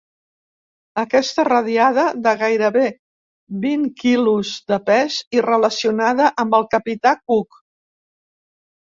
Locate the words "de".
2.27-2.31, 4.73-4.79